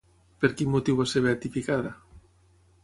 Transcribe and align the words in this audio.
Per 0.45 0.49
quin 0.61 0.71
motiu 0.77 0.97
va 1.01 1.07
ser 1.11 1.23
beatificada? 1.27 1.95